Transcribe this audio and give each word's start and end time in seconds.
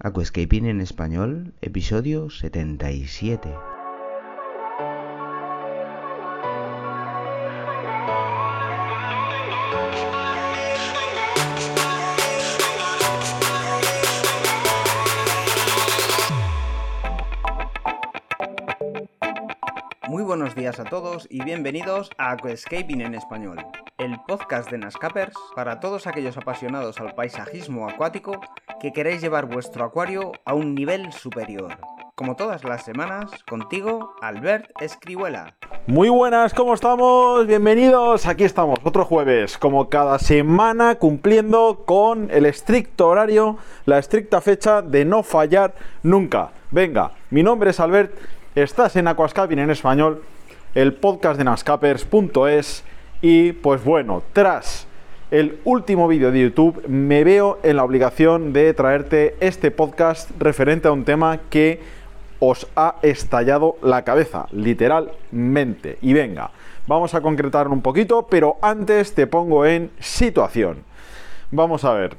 Aquascaping 0.00 0.66
en 0.66 0.80
español, 0.80 1.54
episodio 1.60 2.30
77. 2.30 3.48
Muy 20.06 20.22
buenos 20.22 20.54
días 20.54 20.78
a 20.78 20.84
todos 20.84 21.26
y 21.28 21.42
bienvenidos 21.42 22.10
a 22.18 22.30
Aquascaping 22.30 23.00
en 23.00 23.16
español, 23.16 23.58
el 23.98 24.16
podcast 24.28 24.70
de 24.70 24.78
Nascapers 24.78 25.34
para 25.56 25.80
todos 25.80 26.06
aquellos 26.06 26.36
apasionados 26.36 27.00
al 27.00 27.16
paisajismo 27.16 27.88
acuático 27.88 28.40
que 28.80 28.92
queréis 28.92 29.20
llevar 29.20 29.46
vuestro 29.46 29.84
acuario 29.84 30.32
a 30.44 30.54
un 30.54 30.74
nivel 30.74 31.12
superior. 31.12 31.78
Como 32.14 32.36
todas 32.36 32.64
las 32.64 32.84
semanas, 32.84 33.30
contigo, 33.48 34.14
Albert 34.20 34.70
Escribuela. 34.80 35.54
Muy 35.86 36.08
buenas, 36.08 36.54
¿cómo 36.54 36.74
estamos? 36.74 37.46
Bienvenidos, 37.46 38.26
aquí 38.26 38.44
estamos, 38.44 38.78
otro 38.82 39.04
jueves, 39.04 39.56
como 39.56 39.88
cada 39.88 40.18
semana, 40.18 40.96
cumpliendo 40.96 41.84
con 41.86 42.30
el 42.30 42.46
estricto 42.46 43.08
horario, 43.08 43.58
la 43.84 43.98
estricta 43.98 44.40
fecha 44.40 44.82
de 44.82 45.04
no 45.04 45.22
fallar 45.22 45.74
nunca. 46.02 46.50
Venga, 46.70 47.12
mi 47.30 47.42
nombre 47.42 47.70
es 47.70 47.80
Albert, 47.80 48.12
estás 48.54 48.96
en 48.96 49.08
Aquascaping 49.08 49.60
en 49.60 49.70
español, 49.70 50.22
el 50.74 50.94
podcast 50.94 51.38
de 51.38 51.44
nascapers.es 51.44 52.84
y 53.22 53.52
pues 53.52 53.84
bueno, 53.84 54.22
tras 54.32 54.87
el 55.30 55.58
último 55.64 56.08
vídeo 56.08 56.32
de 56.32 56.40
YouTube, 56.40 56.86
me 56.88 57.22
veo 57.22 57.58
en 57.62 57.76
la 57.76 57.84
obligación 57.84 58.52
de 58.52 58.72
traerte 58.72 59.36
este 59.40 59.70
podcast 59.70 60.30
referente 60.38 60.88
a 60.88 60.92
un 60.92 61.04
tema 61.04 61.38
que 61.50 61.80
os 62.40 62.66
ha 62.76 62.96
estallado 63.02 63.76
la 63.82 64.04
cabeza, 64.04 64.46
literalmente. 64.52 65.98
Y 66.00 66.14
venga, 66.14 66.50
vamos 66.86 67.14
a 67.14 67.20
concretar 67.20 67.68
un 67.68 67.82
poquito, 67.82 68.26
pero 68.28 68.56
antes 68.62 69.14
te 69.14 69.26
pongo 69.26 69.66
en 69.66 69.90
situación. 69.98 70.78
Vamos 71.50 71.84
a 71.84 71.92
ver. 71.92 72.16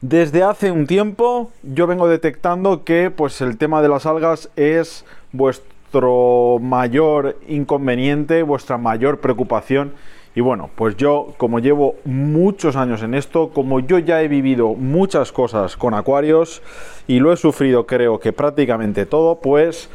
Desde 0.00 0.42
hace 0.42 0.70
un 0.70 0.86
tiempo 0.86 1.50
yo 1.62 1.86
vengo 1.86 2.08
detectando 2.08 2.84
que 2.84 3.10
pues 3.10 3.40
el 3.40 3.56
tema 3.56 3.82
de 3.82 3.88
las 3.88 4.06
algas 4.06 4.48
es 4.54 5.04
vuestro 5.32 6.58
mayor 6.60 7.36
inconveniente, 7.48 8.42
vuestra 8.42 8.78
mayor 8.78 9.18
preocupación 9.18 9.94
y 10.38 10.40
bueno, 10.40 10.70
pues 10.76 10.96
yo 10.96 11.34
como 11.36 11.58
llevo 11.58 11.96
muchos 12.04 12.76
años 12.76 13.02
en 13.02 13.14
esto, 13.14 13.48
como 13.48 13.80
yo 13.80 13.98
ya 13.98 14.22
he 14.22 14.28
vivido 14.28 14.74
muchas 14.74 15.32
cosas 15.32 15.76
con 15.76 15.94
acuarios 15.94 16.62
y 17.08 17.18
lo 17.18 17.32
he 17.32 17.36
sufrido 17.36 17.88
creo 17.88 18.20
que 18.20 18.32
prácticamente 18.32 19.04
todo, 19.04 19.40
pues 19.40 19.90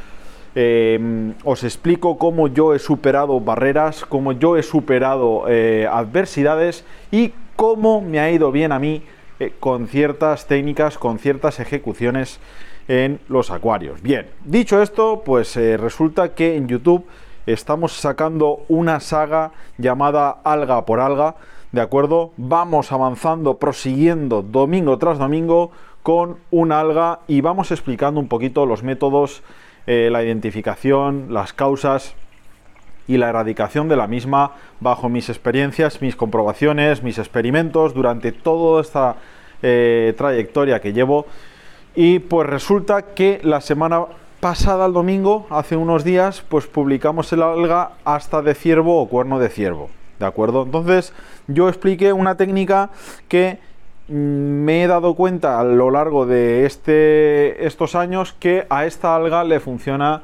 eh, 0.55 1.31
os 1.45 1.63
explico 1.63 2.17
cómo 2.17 2.49
yo 2.49 2.75
he 2.75 2.79
superado 2.79 3.39
barreras, 3.39 4.03
cómo 4.03 4.33
yo 4.33 4.57
he 4.57 4.63
superado 4.63 5.45
eh, 5.47 5.87
adversidades 5.89 6.83
y 7.09 7.31
cómo 7.55 8.01
me 8.01 8.19
ha 8.19 8.29
ido 8.29 8.51
bien 8.51 8.73
a 8.73 8.79
mí 8.79 9.01
eh, 9.39 9.53
con 9.61 9.87
ciertas 9.87 10.45
técnicas, 10.45 10.97
con 10.97 11.19
ciertas 11.19 11.61
ejecuciones 11.61 12.41
en 12.89 13.21
los 13.29 13.49
acuarios. 13.49 14.01
Bien, 14.01 14.27
dicho 14.43 14.81
esto, 14.81 15.23
pues 15.25 15.55
resulta 15.55 16.35
que 16.35 16.57
en 16.57 16.67
YouTube 16.67 17.05
estamos 17.45 17.93
sacando 17.93 18.61
una 18.69 18.99
saga 18.99 19.51
llamada 19.77 20.37
Alga 20.43 20.85
por 20.85 20.99
Alga, 20.99 21.35
¿de 21.71 21.81
acuerdo? 21.81 22.31
Vamos 22.37 22.91
avanzando, 22.91 23.57
prosiguiendo 23.57 24.41
domingo 24.41 24.97
tras 24.97 25.17
domingo 25.17 25.71
con 26.03 26.37
un 26.51 26.71
alga 26.71 27.19
y 27.27 27.41
vamos 27.41 27.71
explicando 27.71 28.19
un 28.19 28.27
poquito 28.27 28.65
los 28.65 28.83
métodos, 28.83 29.41
eh, 29.87 30.09
la 30.11 30.23
identificación, 30.23 31.27
las 31.29 31.53
causas 31.53 32.15
y 33.07 33.17
la 33.17 33.29
erradicación 33.29 33.89
de 33.89 33.95
la 33.95 34.07
misma 34.07 34.51
bajo 34.79 35.09
mis 35.09 35.29
experiencias, 35.29 36.01
mis 36.01 36.15
comprobaciones, 36.15 37.03
mis 37.03 37.17
experimentos 37.17 37.93
durante 37.93 38.31
toda 38.31 38.81
esta 38.81 39.15
eh, 39.61 40.13
trayectoria 40.17 40.79
que 40.81 40.93
llevo. 40.93 41.25
Y 41.95 42.19
pues 42.19 42.47
resulta 42.47 43.13
que 43.13 43.39
la 43.43 43.61
semana 43.61 44.05
pasada, 44.43 44.87
el 44.87 44.91
domingo, 44.91 45.47
hace 45.49 45.77
unos 45.77 46.03
días, 46.03 46.43
pues 46.49 46.67
publicamos 46.67 47.31
el 47.31 47.41
alga 47.41 47.91
hasta 48.03 48.41
de 48.41 48.53
ciervo 48.53 49.01
o 49.01 49.07
cuerno 49.07 49.39
de 49.39 49.47
ciervo. 49.47 49.89
¿De 50.19 50.25
acuerdo? 50.25 50.63
Entonces, 50.63 51.13
yo 51.47 51.69
expliqué 51.69 52.11
una 52.11 52.35
técnica 52.35 52.89
que 53.29 53.57
mm, 54.09 54.13
me 54.13 54.83
he 54.83 54.87
dado 54.87 55.15
cuenta 55.15 55.61
a 55.61 55.63
lo 55.63 55.91
largo 55.91 56.25
de 56.25 56.65
este, 56.65 57.65
estos 57.65 57.95
años 57.95 58.35
que 58.37 58.67
a 58.69 58.85
esta 58.85 59.15
alga 59.15 59.45
le 59.45 59.61
funciona 59.61 60.23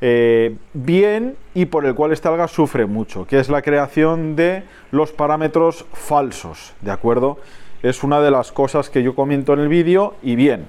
eh, 0.00 0.56
bien 0.72 1.36
y 1.52 1.66
por 1.66 1.84
el 1.84 1.94
cual 1.94 2.12
esta 2.12 2.30
alga 2.30 2.48
sufre 2.48 2.86
mucho, 2.86 3.26
que 3.26 3.38
es 3.38 3.50
la 3.50 3.60
creación 3.60 4.34
de 4.34 4.62
los 4.92 5.12
parámetros 5.12 5.84
falsos, 5.92 6.72
¿de 6.80 6.90
acuerdo? 6.90 7.36
Es 7.82 8.02
una 8.02 8.22
de 8.22 8.30
las 8.30 8.50
cosas 8.50 8.88
que 8.88 9.02
yo 9.02 9.14
comento 9.14 9.52
en 9.52 9.60
el 9.60 9.68
vídeo 9.68 10.14
y 10.22 10.36
bien 10.36 10.68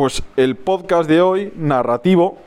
pues 0.00 0.22
el 0.38 0.56
podcast 0.56 1.06
de 1.10 1.20
hoy, 1.20 1.52
narrativo, 1.56 2.38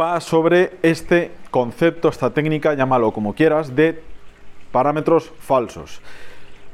va 0.00 0.20
sobre 0.20 0.78
este 0.82 1.32
concepto, 1.50 2.08
esta 2.08 2.30
técnica, 2.30 2.74
llámalo 2.74 3.10
como 3.10 3.34
quieras, 3.34 3.74
de 3.74 4.00
parámetros 4.70 5.32
falsos. 5.40 6.00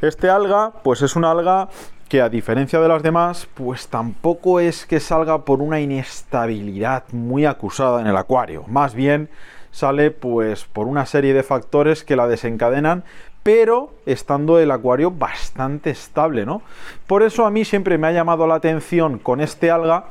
Este 0.03 0.29
alga, 0.29 0.71
pues 0.85 1.01
es 1.01 1.17
una 1.17 1.31
alga 1.31 1.71
que 2.11 2.21
a 2.21 2.29
diferencia 2.29 2.79
de 2.79 2.89
las 2.89 3.03
demás, 3.03 3.49
pues 3.55 3.89
tampoco 3.89 4.61
es 4.61 4.85
que 4.85 5.01
salga 5.01 5.47
por 5.47 5.63
una 5.63 5.81
inestabilidad 5.81 7.05
muy 7.13 7.47
acusada 7.47 8.03
en 8.03 8.07
el 8.07 8.19
acuario. 8.19 8.65
Más 8.67 8.93
bien 8.95 9.31
sale 9.71 10.11
pues 10.11 10.67
por 10.67 10.89
una 10.89 11.07
serie 11.07 11.33
de 11.33 11.43
factores 11.43 12.05
que 12.05 12.17
la 12.17 12.29
desencadenan, 12.29 13.05
pero 13.43 13.91
estando 14.07 14.59
el 14.59 14.71
acuario 14.71 15.11
bastante 15.11 15.91
estable, 15.91 16.45
¿no? 16.45 16.63
Por 17.07 17.23
eso 17.23 17.47
a 17.47 17.51
mí 17.51 17.65
siempre 17.65 17.99
me 17.99 18.07
ha 18.07 18.13
llamado 18.13 18.47
la 18.47 18.57
atención 18.57 19.19
con 19.19 19.41
este 19.41 19.71
alga, 19.71 20.07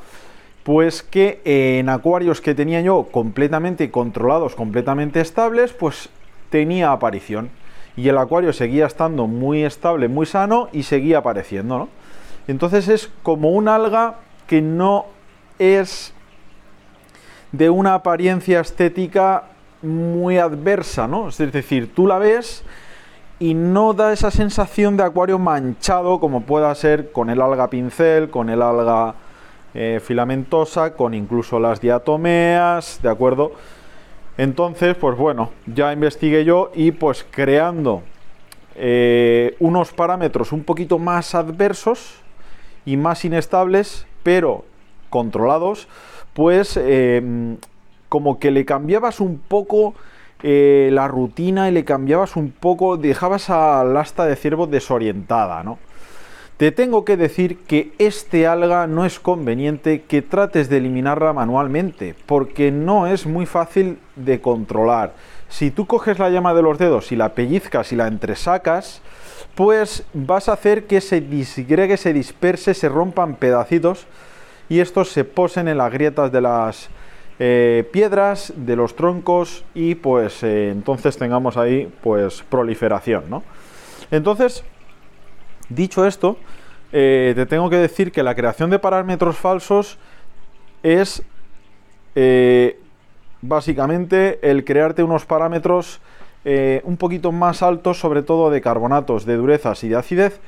pues 0.64 1.04
que 1.04 1.42
en 1.46 1.90
acuarios 1.90 2.42
que 2.42 2.56
tenía 2.56 2.82
yo 2.82 3.08
completamente 3.12 3.92
controlados, 3.92 4.56
completamente 4.56 5.22
estables, 5.22 5.74
pues 5.74 6.10
tenía 6.50 6.92
aparición. 6.92 7.50
Y 7.96 8.08
el 8.08 8.18
acuario 8.18 8.54
seguía 8.54 8.86
estando 8.86 9.28
muy 9.28 9.64
estable, 9.64 10.08
muy 10.08 10.26
sano 10.26 10.70
y 10.72 10.84
seguía 10.84 11.20
apareciendo, 11.20 11.78
¿no? 11.78 11.90
Entonces 12.48 12.88
es 12.88 13.12
como 13.24 13.52
un 13.52 13.68
alga 13.68 14.16
que 14.48 14.62
no 14.62 15.06
es 15.60 16.14
de 17.52 17.70
una 17.70 17.94
apariencia 17.94 18.60
estética 18.60 19.44
muy 19.82 20.38
adversa, 20.38 21.08
¿no? 21.08 21.30
Es 21.30 21.38
decir, 21.38 21.94
tú 21.94 22.08
la 22.08 22.20
ves 22.20 22.64
y 23.40 23.54
no 23.54 23.94
da 23.94 24.12
esa 24.12 24.32
sensación 24.32 24.98
de 24.98 25.04
acuario 25.04 25.40
manchado 25.40 26.20
como 26.20 26.42
pueda 26.42 26.74
ser 26.76 27.12
con 27.12 27.30
el 27.30 27.42
alga 27.42 27.70
pincel, 27.70 28.30
con 28.30 28.50
el 28.50 28.62
alga 28.62 29.16
eh, 29.74 30.02
filamentosa, 30.04 30.94
con 30.94 31.14
incluso 31.14 31.60
las 31.60 31.80
diatomeas, 31.80 33.00
¿de 33.02 33.10
acuerdo? 33.10 33.54
Entonces, 34.38 34.96
pues 34.96 35.18
bueno, 35.18 35.52
ya 35.66 35.94
investigué 35.94 36.44
yo 36.44 36.72
y 36.76 36.92
pues 36.92 37.26
creando 37.30 38.04
eh, 38.76 39.56
unos 39.60 39.94
parámetros 39.94 40.52
un 40.52 40.64
poquito 40.64 41.00
más 41.00 41.34
adversos 41.34 42.16
y 42.86 42.98
más 42.98 43.24
inestables, 43.24 44.06
pero 44.22 44.66
controlados, 45.10 45.88
pues 46.34 46.78
eh, 46.82 47.58
como 48.10 48.40
que 48.40 48.52
le 48.52 48.66
cambiabas 48.66 49.20
un 49.22 49.38
poco 49.38 49.94
eh, 50.42 50.90
la 50.92 51.08
rutina 51.08 51.70
y 51.70 51.72
le 51.72 51.84
cambiabas 51.86 52.36
un 52.36 52.52
poco, 52.52 52.98
dejabas 52.98 53.50
al 53.50 53.96
asta 53.98 54.26
de 54.26 54.36
ciervo 54.36 54.68
desorientada, 54.68 55.64
¿no? 55.64 55.80
Te 56.58 56.74
tengo 56.74 57.06
que 57.06 57.16
decir 57.16 57.60
que 57.60 57.94
este 58.00 58.46
alga 58.46 58.86
no 58.86 59.06
es 59.06 59.20
conveniente 59.20 60.02
que 60.02 60.22
trates 60.22 60.68
de 60.68 60.78
eliminarla 60.78 61.32
manualmente, 61.32 62.16
porque 62.26 62.70
no 62.70 63.08
es 63.08 63.26
muy 63.26 63.46
fácil 63.46 63.98
de 64.18 64.42
controlar. 64.42 65.14
Si 65.48 65.72
tú 65.72 65.88
coges 65.88 66.20
la 66.20 66.30
llama 66.30 66.54
de 66.54 66.62
los 66.62 66.78
dedos 66.78 67.14
y 67.14 67.16
la 67.16 67.30
pellizcas 67.30 67.94
y 67.94 67.96
la 67.96 68.08
entresacas, 68.08 69.02
pues 69.56 70.04
vas 70.14 70.50
a 70.50 70.54
hacer 70.54 70.86
que 70.86 71.00
se 71.00 71.22
disgregue, 71.22 71.96
se 71.96 72.12
disperse, 72.12 72.74
se 72.74 72.90
rompan 72.90 73.36
pedacitos 73.36 74.06
y 74.68 74.80
estos 74.80 75.12
se 75.12 75.24
posen 75.24 75.70
en 75.70 75.78
las 75.78 75.92
grietas 75.92 76.32
de 76.32 76.42
las, 76.42 76.90
eh, 77.42 77.88
piedras 77.94 78.52
de 78.58 78.76
los 78.76 78.98
troncos 78.98 79.64
y 79.74 79.96
pues 79.96 80.44
eh, 80.44 80.72
entonces 80.72 81.18
tengamos 81.18 81.56
ahí 81.56 81.90
pues 82.04 82.44
proliferación, 82.50 83.30
¿no? 83.30 83.44
Entonces, 84.12 84.66
dicho 85.70 86.06
esto, 86.06 86.36
eh, 86.92 87.32
te 87.36 87.46
tengo 87.46 87.70
que 87.70 87.78
decir 87.78 88.12
que 88.12 88.24
la 88.24 88.36
creación 88.36 88.70
de 88.70 88.78
parámetros 88.78 89.38
falsos 89.38 89.98
es 90.84 91.24
básicamente 93.42 94.40
el 94.42 94.66
crearte 94.66 95.04
unos 95.04 95.26
parámetros 95.26 96.02
un 96.44 96.98
poquito 96.98 97.32
más 97.32 97.64
altos, 97.64 97.98
sobre 97.98 98.24
todo 98.24 98.50
de 98.50 98.60
carbonatos, 98.60 99.26
de 99.26 99.38
durezas 99.38 99.86
y 99.86 99.90
de 99.90 99.96
acidez, 99.96 100.42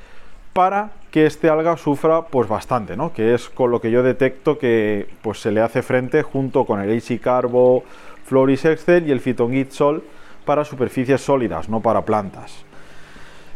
para 0.53 0.91
que 1.11 1.25
este 1.25 1.49
alga 1.49 1.77
sufra 1.77 2.23
pues 2.23 2.47
bastante, 2.47 2.95
¿no? 2.95 3.13
Que 3.13 3.33
es 3.33 3.49
con 3.49 3.71
lo 3.71 3.81
que 3.81 3.91
yo 3.91 4.03
detecto 4.03 4.57
que 4.57 5.07
pues 5.21 5.39
se 5.39 5.51
le 5.51 5.61
hace 5.61 5.81
frente 5.81 6.23
junto 6.23 6.65
con 6.65 6.81
el 6.81 6.97
AC 6.97 7.19
Carbo, 7.21 7.83
Floris 8.25 8.65
Excel 8.65 9.07
y 9.07 9.11
el 9.11 9.19
Phytongit 9.19 9.71
Sol 9.71 10.03
para 10.45 10.65
superficies 10.65 11.21
sólidas, 11.21 11.69
no 11.69 11.81
para 11.81 12.03
plantas. 12.03 12.65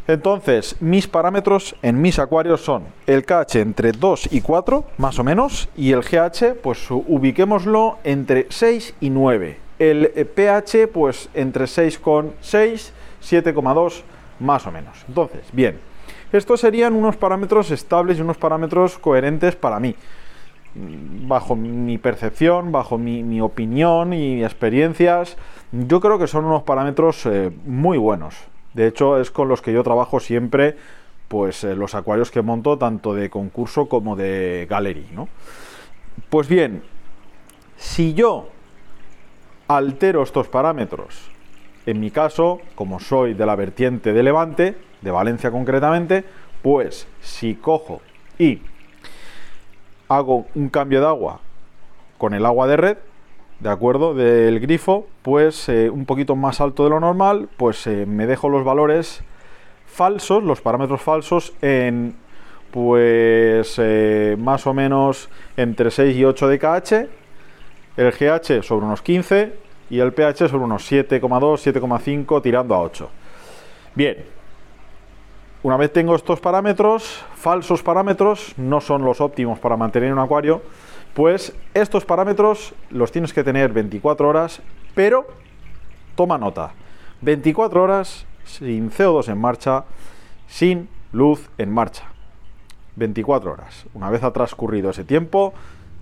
Entonces, 0.08 0.76
mis 0.82 1.08
parámetros 1.08 1.76
en 1.82 2.00
mis 2.00 2.20
acuarios 2.20 2.62
son 2.62 2.84
el 3.08 3.26
KH 3.26 3.56
entre 3.56 3.92
2 3.92 4.34
y 4.34 4.42
4, 4.42 4.84
más 4.98 5.18
o 5.18 5.24
menos, 5.24 5.68
y 5.76 5.94
el 5.94 6.02
GH, 6.02 6.62
pues 6.62 6.92
ubiquémoslo 6.92 7.98
entre 8.04 8.46
6 8.50 8.96
y 9.00 9.10
9. 9.10 9.58
El 9.80 10.10
pH, 10.36 10.88
pues 10.94 11.30
entre 11.34 11.66
6,6, 11.66 12.92
7,2, 13.24 14.02
más 14.40 14.68
o 14.68 14.72
menos. 14.72 15.04
Entonces, 15.08 15.42
bien, 15.52 15.80
estos 16.36 16.62
serían 16.62 16.94
unos 16.94 17.16
parámetros 17.16 17.72
estables 17.72 18.18
y 18.18 18.22
unos 18.22 18.38
parámetros 18.38 18.98
coherentes 18.98 19.56
para 19.56 19.80
mí. 19.80 19.96
Bajo 20.76 21.56
mi 21.56 21.98
percepción, 21.98 22.72
bajo 22.72 22.98
mi, 22.98 23.40
opinión 23.42 24.14
y 24.14 24.44
experiencias, 24.44 25.38
yo 25.72 26.02
creo 26.02 26.20
que 26.20 26.28
son 26.28 26.46
unos 26.46 26.64
parámetros 26.64 27.26
eh, 27.26 27.52
muy 27.66 27.98
buenos. 27.98 28.36
De 28.74 28.88
hecho, 28.88 29.20
es 29.20 29.32
con 29.32 29.48
los 29.48 29.62
que 29.62 29.72
yo 29.72 29.84
trabajo 29.84 30.20
siempre, 30.20 30.76
pues 31.30 31.64
eh, 31.64 31.76
los 31.76 31.96
acuarios 31.96 32.30
que 32.30 32.42
monto, 32.42 32.78
tanto 32.78 33.14
de 33.14 33.30
concurso 33.30 33.88
como 33.88 34.16
de 34.16 34.68
gallery, 34.70 35.08
¿no? 35.14 35.30
Pues 36.30 36.50
bien, 36.50 36.84
si 37.78 38.14
yo 38.14 38.50
altero 39.68 40.24
estos 40.24 40.48
parámetros, 40.48 41.32
en 41.86 42.00
mi 42.00 42.12
caso, 42.12 42.62
como 42.76 43.00
soy 43.00 43.34
de 43.34 43.46
la 43.46 43.56
vertiente 43.56 44.12
de 44.12 44.24
Levante, 44.24 44.76
de 45.06 45.12
Valencia 45.12 45.52
concretamente, 45.52 46.26
pues 46.62 47.08
si 47.22 47.56
cojo 47.56 48.02
y 48.38 48.60
hago 50.10 50.48
un 50.56 50.70
cambio 50.70 51.00
de 51.00 51.08
agua 51.08 51.40
con 52.18 52.34
el 52.34 52.46
agua 52.46 52.68
de 52.68 52.76
red, 52.76 52.98
¿de 53.60 53.70
acuerdo? 53.70 54.16
Del 54.16 54.60
grifo, 54.60 55.08
pues 55.22 55.70
eh, 55.70 55.90
un 55.90 56.06
poquito 56.06 56.36
más 56.36 56.60
alto 56.60 56.84
de 56.84 56.90
lo 56.90 57.00
normal, 57.00 57.50
pues 57.56 57.86
eh, 57.86 58.06
me 58.06 58.26
dejo 58.26 58.50
los 58.50 58.66
valores 58.66 59.24
falsos, 59.86 60.44
los 60.44 60.62
parámetros 60.62 61.02
falsos 61.02 61.54
en 61.62 62.16
pues 62.72 63.76
eh, 63.78 64.36
más 64.40 64.68
o 64.68 64.74
menos 64.74 65.30
entre 65.56 65.92
6 65.92 66.18
y 66.18 66.26
8 66.26 66.48
de 66.48 66.60
KH, 66.60 66.94
el 67.96 68.12
GH 68.12 68.64
sobre 68.64 68.86
unos 68.86 69.02
15 69.02 69.54
y 69.90 70.00
el 70.00 70.14
pH 70.14 70.50
sobre 70.50 70.66
unos 70.66 70.92
7,2, 70.92 71.74
7,5 71.74 72.42
tirando 72.42 72.76
a 72.76 72.82
8. 72.82 73.10
Bien, 73.94 74.35
una 75.66 75.78
vez 75.78 75.92
tengo 75.92 76.16
estos 76.16 76.40
parámetros, 76.40 77.26
falsos 77.34 77.82
parámetros, 77.82 78.54
no 78.56 78.82
son 78.82 79.04
los 79.04 79.20
óptimos 79.20 79.58
para 79.58 79.76
mantener 79.76 80.14
un 80.14 80.20
acuario, 80.20 80.62
pues 81.16 81.56
estos 81.74 82.06
parámetros 82.06 82.76
los 82.92 83.12
tienes 83.12 83.34
que 83.34 83.44
tener 83.44 83.74
24 83.74 84.30
horas, 84.30 84.62
pero 84.94 85.26
toma 86.14 86.38
nota, 86.38 86.74
24 87.22 87.82
horas 87.82 88.28
sin 88.44 88.92
CO2 88.92 89.28
en 89.28 89.40
marcha, 89.40 89.86
sin 90.48 90.88
luz 91.12 91.50
en 91.58 91.74
marcha. 91.74 92.12
24 92.96 93.52
horas. 93.52 93.88
Una 93.96 94.12
vez 94.12 94.22
ha 94.22 94.32
transcurrido 94.32 94.92
ese 94.92 95.04
tiempo, 95.04 95.56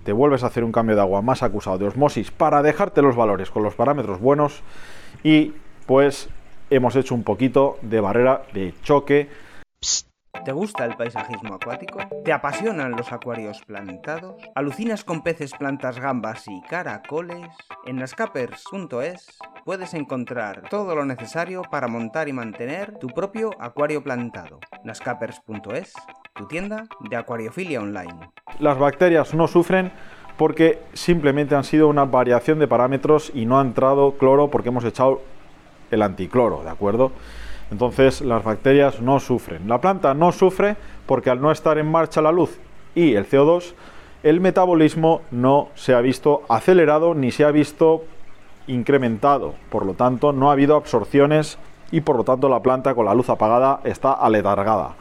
te 0.04 0.12
vuelves 0.12 0.44
a 0.44 0.48
hacer 0.48 0.62
un 0.62 0.72
cambio 0.72 0.94
de 0.94 1.00
agua 1.00 1.22
más 1.22 1.42
acusado 1.42 1.78
de 1.78 1.86
osmosis 1.86 2.30
para 2.30 2.62
dejarte 2.62 3.00
los 3.00 3.16
valores 3.16 3.50
con 3.50 3.62
los 3.62 3.74
parámetros 3.74 4.20
buenos 4.20 4.60
y 5.22 5.54
pues 5.86 6.28
hemos 6.68 6.96
hecho 6.96 7.14
un 7.14 7.22
poquito 7.22 7.78
de 7.80 8.00
barrera 8.00 8.42
de 8.52 8.74
choque 8.82 9.30
¿Te 10.44 10.52
gusta 10.52 10.84
el 10.84 10.96
paisajismo 10.96 11.54
acuático? 11.54 12.00
¿Te 12.24 12.32
apasionan 12.32 12.92
los 12.92 13.12
acuarios 13.12 13.62
plantados? 13.64 14.34
¿Alucinas 14.54 15.02
con 15.02 15.22
peces, 15.22 15.52
plantas, 15.52 15.98
gambas 15.98 16.46
y 16.48 16.60
caracoles? 16.68 17.48
En 17.86 17.96
nascapers.es 17.96 19.38
puedes 19.64 19.94
encontrar 19.94 20.68
todo 20.68 20.94
lo 20.94 21.06
necesario 21.06 21.62
para 21.62 21.88
montar 21.88 22.28
y 22.28 22.34
mantener 22.34 22.98
tu 22.98 23.06
propio 23.06 23.52
acuario 23.58 24.02
plantado. 24.02 24.60
nascapers.es, 24.84 25.94
tu 26.34 26.46
tienda 26.46 26.84
de 27.00 27.16
acuariofilia 27.16 27.80
online. 27.80 28.30
Las 28.58 28.78
bacterias 28.78 29.32
no 29.32 29.48
sufren 29.48 29.92
porque 30.36 30.82
simplemente 30.92 31.54
han 31.54 31.64
sido 31.64 31.88
una 31.88 32.04
variación 32.04 32.58
de 32.58 32.68
parámetros 32.68 33.30
y 33.34 33.46
no 33.46 33.58
ha 33.58 33.62
entrado 33.62 34.18
cloro 34.18 34.50
porque 34.50 34.68
hemos 34.68 34.84
echado 34.84 35.22
el 35.90 36.02
anticloro, 36.02 36.62
¿de 36.64 36.70
acuerdo? 36.70 37.12
Entonces 37.70 38.20
las 38.20 38.44
bacterias 38.44 39.00
no 39.00 39.20
sufren. 39.20 39.68
La 39.68 39.80
planta 39.80 40.14
no 40.14 40.32
sufre 40.32 40.76
porque 41.06 41.30
al 41.30 41.40
no 41.40 41.50
estar 41.50 41.78
en 41.78 41.90
marcha 41.90 42.22
la 42.22 42.32
luz 42.32 42.58
y 42.94 43.14
el 43.14 43.28
CO2, 43.28 43.74
el 44.22 44.40
metabolismo 44.40 45.22
no 45.30 45.68
se 45.74 45.94
ha 45.94 46.00
visto 46.00 46.42
acelerado 46.48 47.14
ni 47.14 47.30
se 47.30 47.44
ha 47.44 47.50
visto 47.50 48.04
incrementado. 48.66 49.54
Por 49.70 49.84
lo 49.84 49.94
tanto, 49.94 50.32
no 50.32 50.48
ha 50.48 50.52
habido 50.52 50.76
absorciones 50.76 51.58
y 51.90 52.00
por 52.00 52.16
lo 52.16 52.24
tanto 52.24 52.48
la 52.48 52.60
planta 52.60 52.94
con 52.94 53.06
la 53.06 53.14
luz 53.14 53.28
apagada 53.28 53.80
está 53.84 54.12
aletargada. 54.12 54.94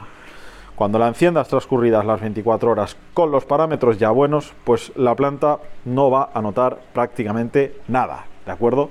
Cuando 0.75 0.98
la 0.98 1.07
enciendas 1.07 1.48
transcurridas 1.48 2.04
las 2.04 2.19
24 2.19 2.71
horas 2.71 2.98
con 3.13 3.31
los 3.31 3.45
parámetros 3.45 4.00
ya 4.00 4.10
buenos, 4.10 4.54
pues 4.63 4.92
la 4.95 5.15
planta 5.15 5.60
no 5.86 6.10
va 6.10 6.31
a 6.33 6.42
notar 6.42 6.80
prácticamente 6.94 7.77
nada, 7.88 8.25
¿de 8.45 8.51
acuerdo? 8.51 8.89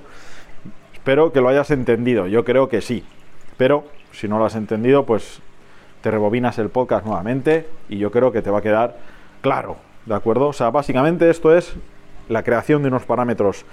Espero 0.93 1.33
que 1.33 1.41
lo 1.41 1.49
hayas 1.49 1.71
entendido, 1.71 2.27
yo 2.27 2.45
creo 2.45 2.69
que 2.69 2.81
sí. 2.81 3.03
Pero 3.63 3.85
si 4.11 4.27
no 4.27 4.39
lo 4.39 4.43
has 4.43 4.55
entendido, 4.55 5.05
pues 5.05 5.39
te 6.01 6.11
rebobinas 6.11 6.59
el 6.59 6.67
podcast 6.67 7.05
nuevamente 7.05 7.65
y 7.87 7.97
yo 7.97 8.11
creo 8.11 8.33
que 8.33 8.41
te 8.41 8.49
va 8.49 8.57
a 8.57 8.61
quedar 8.61 8.97
claro, 9.39 9.77
¿de 10.05 10.13
acuerdo? 10.13 10.49
O 10.49 10.51
sea, 10.51 10.69
básicamente 10.69 11.29
esto 11.29 11.55
es 11.55 11.73
la 12.27 12.43
creación 12.43 12.81
de 12.81 12.89
unos 12.89 13.05
parámetros, 13.05 13.63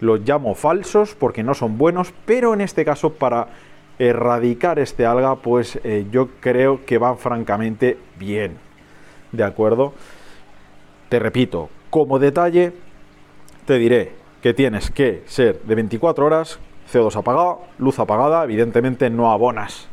los 0.00 0.20
llamo 0.20 0.54
falsos 0.54 1.14
porque 1.14 1.42
no 1.42 1.52
son 1.52 1.76
buenos, 1.76 2.14
pero 2.24 2.54
en 2.54 2.62
este 2.62 2.86
caso 2.86 3.12
para 3.12 3.48
erradicar 3.98 4.78
este 4.78 5.04
alga, 5.04 5.36
pues 5.36 5.78
eh, 5.84 6.06
yo 6.10 6.30
creo 6.40 6.86
que 6.86 6.96
van 6.96 7.18
francamente 7.18 7.98
bien, 8.18 8.56
¿de 9.30 9.44
acuerdo? 9.44 9.92
Te 11.10 11.18
repito, 11.18 11.68
como 11.90 12.18
detalle, 12.18 12.72
te 13.66 13.78
diré 13.78 14.12
que 14.40 14.54
tienes 14.54 14.90
que 14.90 15.22
ser 15.26 15.60
de 15.64 15.74
24 15.74 16.24
horas 16.24 16.58
CO2 16.92 17.16
apagado, 17.16 17.62
luz 17.78 17.98
apagada, 17.98 18.44
evidentemente 18.44 19.10
no 19.10 19.30
abonas 19.30 19.88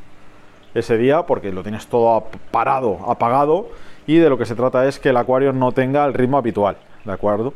ese 0.74 0.98
día 0.98 1.24
porque 1.24 1.52
lo 1.52 1.64
tienes 1.64 1.88
todo 1.88 2.28
parado, 2.52 3.00
apagado 3.10 3.70
y 4.08 4.18
de 4.18 4.30
lo 4.30 4.38
que 4.38 4.46
se 4.46 4.56
trata 4.56 4.88
es 4.88 5.00
que 5.00 5.10
el 5.10 5.18
acuario 5.18 5.54
no 5.54 5.72
tenga 5.72 6.06
el 6.06 6.14
ritmo 6.14 6.38
habitual, 6.38 6.78
¿de 7.06 7.12
acuerdo? 7.12 7.54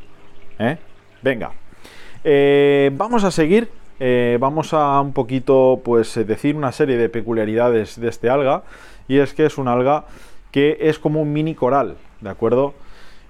¿Eh? 0.59 0.78
Venga, 1.21 1.52
eh, 2.24 2.92
vamos 2.94 3.24
a 3.24 3.31
seguir, 3.31 3.69
eh, 4.00 4.38
vamos 4.40 4.74
a 4.74 5.00
un 5.02 5.14
poquito 5.14 5.81
pues 5.83 6.16
decir 6.28 6.56
una 6.56 6.71
serie 6.71 6.98
de 6.98 7.09
peculiaridades 7.09 8.00
de 8.00 8.09
este 8.09 8.30
alga 8.30 8.64
y 9.07 9.18
es 9.19 9.33
que 9.33 9.45
es 9.45 9.57
un 9.57 9.68
alga 9.68 10.06
que 10.52 10.78
es 10.81 11.00
como 11.00 11.21
un 11.21 11.33
mini 11.33 11.56
coral, 11.56 11.98
¿de 12.21 12.30
acuerdo? 12.30 12.74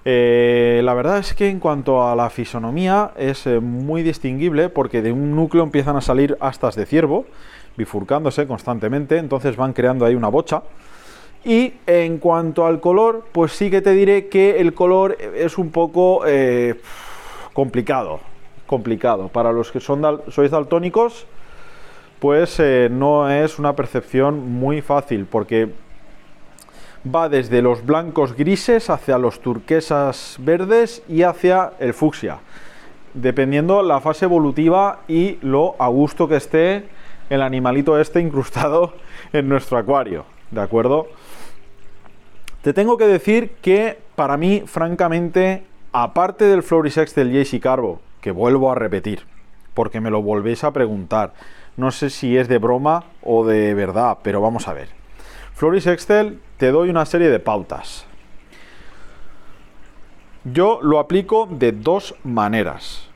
Eh, 0.08 0.82
la 0.84 0.94
verdad 0.94 1.18
es 1.18 1.34
que 1.34 1.48
en 1.48 1.58
cuanto 1.58 2.06
a 2.06 2.14
la 2.14 2.30
fisonomía 2.30 3.10
es 3.16 3.44
eh, 3.48 3.58
muy 3.58 4.04
distinguible 4.04 4.68
porque 4.68 5.02
de 5.02 5.10
un 5.10 5.34
núcleo 5.34 5.64
empiezan 5.64 5.96
a 5.96 6.00
salir 6.00 6.38
astas 6.38 6.76
de 6.76 6.86
ciervo, 6.86 7.26
bifurcándose 7.76 8.46
constantemente, 8.46 9.18
entonces 9.18 9.56
van 9.56 9.72
creando 9.72 10.04
ahí 10.04 10.14
una 10.14 10.28
bocha. 10.28 10.62
Y 11.44 11.74
en 11.88 12.18
cuanto 12.18 12.66
al 12.66 12.78
color, 12.78 13.24
pues 13.32 13.50
sí 13.50 13.68
que 13.68 13.82
te 13.82 13.90
diré 13.90 14.28
que 14.28 14.60
el 14.60 14.74
color 14.74 15.18
es 15.34 15.58
un 15.58 15.70
poco 15.70 16.24
eh, 16.24 16.80
complicado. 17.52 18.20
Complicado. 18.68 19.26
Para 19.26 19.50
los 19.50 19.72
que 19.72 19.80
son 19.80 20.22
sois 20.28 20.52
daltónicos, 20.52 21.26
pues 22.20 22.62
no 22.90 23.28
es 23.28 23.58
una 23.58 23.74
percepción 23.74 24.52
muy 24.52 24.82
fácil, 24.82 25.26
porque 25.26 25.70
va 27.14 27.28
desde 27.28 27.62
los 27.62 27.84
blancos 27.84 28.36
grises 28.36 28.90
hacia 28.90 29.18
los 29.18 29.40
turquesas 29.40 30.36
verdes 30.40 31.02
y 31.08 31.22
hacia 31.22 31.72
el 31.78 31.94
fucsia, 31.94 32.38
dependiendo 33.14 33.82
la 33.82 34.00
fase 34.00 34.24
evolutiva 34.24 35.00
y 35.08 35.38
lo 35.42 35.74
a 35.78 35.88
gusto 35.88 36.28
que 36.28 36.36
esté 36.36 36.88
el 37.30 37.42
animalito 37.42 37.98
este 37.98 38.20
incrustado 38.20 38.94
en 39.32 39.48
nuestro 39.48 39.78
acuario, 39.78 40.24
¿de 40.50 40.60
acuerdo? 40.60 41.08
Te 42.62 42.72
tengo 42.72 42.96
que 42.96 43.06
decir 43.06 43.52
que 43.62 43.98
para 44.16 44.36
mí, 44.36 44.62
francamente, 44.66 45.64
aparte 45.92 46.46
del 46.46 46.62
Florisex 46.62 47.14
del 47.14 47.32
JC 47.32 47.60
Carbo, 47.60 48.00
que 48.20 48.30
vuelvo 48.32 48.72
a 48.72 48.74
repetir, 48.74 49.22
porque 49.74 50.00
me 50.00 50.10
lo 50.10 50.22
volvéis 50.22 50.64
a 50.64 50.72
preguntar, 50.72 51.32
no 51.76 51.90
sé 51.90 52.10
si 52.10 52.36
es 52.36 52.48
de 52.48 52.58
broma 52.58 53.04
o 53.22 53.46
de 53.46 53.74
verdad, 53.74 54.18
pero 54.22 54.40
vamos 54.40 54.66
a 54.66 54.72
ver. 54.72 54.88
Floris 55.54 55.86
Excel 55.86 56.40
te 56.56 56.70
doy 56.70 56.88
una 56.88 57.04
serie 57.04 57.28
de 57.28 57.38
pautas. 57.38 58.06
Yo 60.44 60.78
lo 60.82 60.98
aplico 60.98 61.48
de 61.50 61.72
dos 61.72 62.14
maneras. 62.24 63.08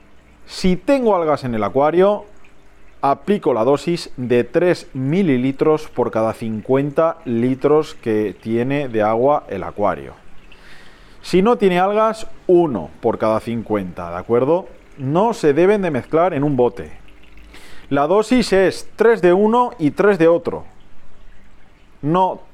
Si 0.46 0.76
tengo 0.76 1.14
algas 1.14 1.44
en 1.44 1.54
el 1.54 1.62
acuario, 1.62 2.24
aplico 3.00 3.54
la 3.54 3.64
dosis 3.64 4.10
de 4.16 4.44
3 4.44 4.90
mililitros 4.94 5.88
por 5.88 6.10
cada 6.10 6.34
50 6.34 7.18
litros 7.24 7.94
que 7.94 8.36
tiene 8.40 8.88
de 8.88 9.02
agua 9.02 9.44
el 9.48 9.62
acuario. 9.62 10.14
Si 11.22 11.40
no 11.40 11.56
tiene 11.56 11.78
algas, 11.78 12.26
1 12.46 12.90
por 13.00 13.18
cada 13.18 13.40
50, 13.40 14.10
¿de 14.10 14.16
acuerdo? 14.16 14.68
No 14.98 15.32
se 15.32 15.54
deben 15.54 15.82
de 15.82 15.90
mezclar 15.90 16.34
en 16.34 16.44
un 16.44 16.56
bote. 16.56 16.92
La 17.88 18.06
dosis 18.06 18.52
es 18.52 18.88
3 18.96 19.22
de 19.22 19.32
uno 19.32 19.70
y 19.78 19.92
3 19.92 20.18
de 20.18 20.28
otro. 20.28 20.64
No 22.02 22.49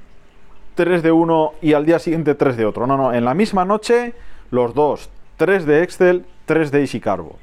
3 0.76 1.02
de 1.02 1.10
uno 1.10 1.54
y 1.60 1.72
al 1.72 1.84
día 1.84 1.98
siguiente 1.98 2.36
3 2.36 2.56
de 2.56 2.66
otro. 2.66 2.86
No, 2.86 2.96
no, 2.96 3.12
en 3.12 3.24
la 3.24 3.34
misma 3.34 3.64
noche 3.64 4.14
los 4.52 4.74
dos. 4.74 5.10
3 5.38 5.66
de 5.66 5.82
Excel, 5.82 6.24
3 6.44 6.70
de 6.70 6.80
Easy 6.80 7.00
Carbo 7.00 7.36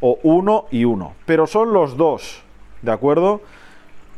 o 0.00 0.18
uno 0.22 0.66
y 0.70 0.84
uno. 0.84 1.14
Pero 1.24 1.46
son 1.46 1.72
los 1.72 1.96
dos, 1.96 2.42
¿de 2.82 2.92
acuerdo? 2.92 3.40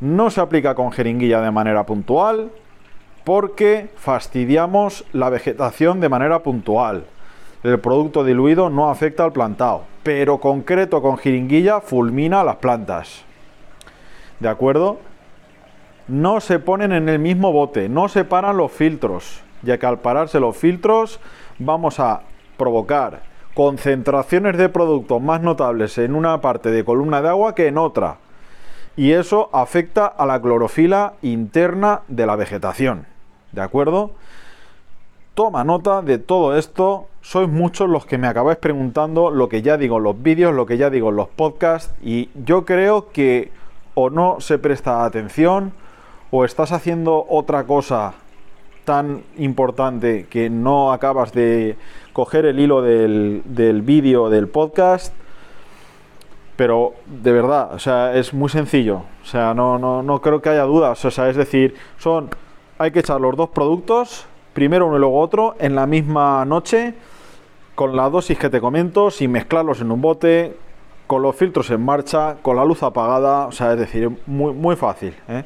No 0.00 0.30
se 0.30 0.40
aplica 0.40 0.74
con 0.74 0.92
jeringuilla 0.92 1.40
de 1.40 1.50
manera 1.50 1.86
puntual 1.86 2.50
porque 3.24 3.90
fastidiamos 3.96 5.04
la 5.12 5.30
vegetación 5.30 6.00
de 6.00 6.08
manera 6.08 6.42
puntual. 6.42 7.04
El 7.62 7.78
producto 7.80 8.24
diluido 8.24 8.70
no 8.70 8.88
afecta 8.88 9.24
al 9.24 9.32
plantado, 9.32 9.82
pero 10.02 10.38
concreto 10.38 11.02
con 11.02 11.18
jeringuilla 11.18 11.80
fulmina 11.80 12.44
las 12.44 12.56
plantas. 12.56 13.24
¿De 14.38 14.48
acuerdo? 14.48 14.98
No 16.08 16.40
se 16.40 16.58
ponen 16.58 16.92
en 16.92 17.08
el 17.10 17.18
mismo 17.18 17.52
bote, 17.52 17.90
no 17.90 18.08
se 18.08 18.24
paran 18.24 18.56
los 18.56 18.72
filtros, 18.72 19.42
ya 19.62 19.78
que 19.78 19.84
al 19.84 19.98
pararse 19.98 20.40
los 20.40 20.56
filtros 20.56 21.20
vamos 21.58 22.00
a 22.00 22.22
provocar 22.56 23.20
concentraciones 23.52 24.56
de 24.56 24.70
productos 24.70 25.20
más 25.20 25.42
notables 25.42 25.98
en 25.98 26.14
una 26.14 26.40
parte 26.40 26.70
de 26.70 26.82
columna 26.82 27.20
de 27.20 27.28
agua 27.28 27.54
que 27.54 27.66
en 27.66 27.76
otra. 27.76 28.16
Y 28.96 29.12
eso 29.12 29.50
afecta 29.52 30.06
a 30.06 30.24
la 30.24 30.40
clorofila 30.40 31.12
interna 31.20 32.00
de 32.08 32.24
la 32.24 32.36
vegetación. 32.36 33.06
¿De 33.52 33.60
acuerdo? 33.60 34.12
Toma 35.34 35.62
nota 35.62 36.00
de 36.00 36.18
todo 36.18 36.56
esto. 36.56 37.06
Sois 37.20 37.48
muchos 37.48 37.88
los 37.90 38.06
que 38.06 38.16
me 38.16 38.28
acabáis 38.28 38.58
preguntando 38.58 39.30
lo 39.30 39.48
que 39.48 39.60
ya 39.60 39.76
digo 39.76 39.98
en 39.98 40.04
los 40.04 40.22
vídeos, 40.22 40.54
lo 40.54 40.64
que 40.64 40.78
ya 40.78 40.88
digo 40.88 41.10
en 41.10 41.16
los 41.16 41.28
podcasts. 41.28 41.94
Y 42.02 42.30
yo 42.34 42.64
creo 42.64 43.10
que 43.12 43.52
o 43.94 44.08
no 44.08 44.40
se 44.40 44.58
presta 44.58 45.04
atención 45.04 45.72
o 46.30 46.44
estás 46.44 46.72
haciendo 46.72 47.24
otra 47.28 47.64
cosa 47.64 48.14
tan 48.84 49.22
importante 49.36 50.26
que 50.30 50.48
no 50.48 50.92
acabas 50.92 51.32
de 51.32 51.76
coger 52.14 52.46
el 52.46 52.58
hilo 52.58 52.80
del, 52.80 53.42
del 53.44 53.82
vídeo 53.82 54.30
del 54.30 54.48
podcast. 54.48 55.14
Pero 56.56 56.94
de 57.06 57.32
verdad, 57.32 57.74
o 57.74 57.78
sea, 57.78 58.14
es 58.16 58.32
muy 58.32 58.48
sencillo. 58.48 59.02
O 59.22 59.26
sea, 59.26 59.52
no, 59.54 59.78
no, 59.78 60.02
no 60.02 60.20
creo 60.20 60.40
que 60.40 60.48
haya 60.48 60.62
dudas. 60.62 61.04
O 61.04 61.10
sea, 61.10 61.28
es 61.28 61.36
decir, 61.36 61.74
son. 61.98 62.30
Hay 62.78 62.90
que 62.90 63.00
echar 63.00 63.20
los 63.20 63.36
dos 63.36 63.50
productos, 63.50 64.26
primero 64.54 64.86
uno 64.86 64.96
y 64.96 65.00
luego 65.00 65.20
otro, 65.20 65.54
en 65.58 65.74
la 65.74 65.86
misma 65.86 66.44
noche, 66.44 66.94
con 67.74 67.94
la 67.94 68.08
dosis 68.08 68.38
que 68.38 68.48
te 68.48 68.60
comento, 68.60 69.10
sin 69.10 69.32
mezclarlos 69.32 69.80
en 69.80 69.90
un 69.90 70.00
bote, 70.00 70.56
con 71.06 71.22
los 71.22 71.36
filtros 71.36 71.70
en 71.70 71.84
marcha, 71.84 72.36
con 72.40 72.56
la 72.56 72.64
luz 72.64 72.82
apagada. 72.82 73.46
O 73.46 73.52
sea, 73.52 73.72
es 73.74 73.78
decir, 73.80 74.10
muy, 74.26 74.52
muy 74.54 74.76
fácil. 74.76 75.14
¿eh? 75.28 75.44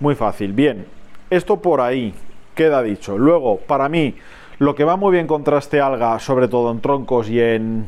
Muy 0.00 0.14
fácil. 0.14 0.52
Bien, 0.52 0.86
esto 1.30 1.60
por 1.60 1.80
ahí 1.80 2.14
queda 2.54 2.82
dicho. 2.82 3.18
Luego, 3.18 3.58
para 3.58 3.88
mí, 3.88 4.14
lo 4.58 4.74
que 4.74 4.84
va 4.84 4.96
muy 4.96 5.12
bien 5.12 5.26
contra 5.26 5.58
este 5.58 5.80
alga, 5.80 6.18
sobre 6.18 6.48
todo 6.48 6.70
en 6.70 6.80
troncos 6.80 7.28
y 7.28 7.40
en 7.40 7.86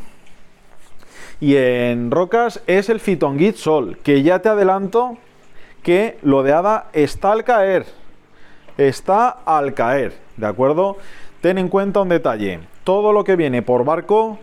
y 1.40 1.56
en 1.56 2.10
rocas, 2.10 2.62
es 2.66 2.90
el 2.90 3.00
Fitonguit 3.00 3.56
Sol, 3.56 3.96
que 4.02 4.22
ya 4.22 4.40
te 4.40 4.50
adelanto 4.50 5.16
que 5.82 6.18
lo 6.22 6.42
de 6.42 6.52
hada 6.52 6.88
está 6.92 7.32
al 7.32 7.44
caer. 7.44 7.86
Está 8.76 9.28
al 9.28 9.72
caer, 9.72 10.18
¿de 10.36 10.46
acuerdo? 10.46 10.98
Ten 11.40 11.56
en 11.56 11.68
cuenta 11.68 12.02
un 12.02 12.10
detalle. 12.10 12.60
Todo 12.84 13.12
lo 13.12 13.24
que 13.24 13.36
viene 13.36 13.62
por 13.62 13.84
barco 13.84 14.38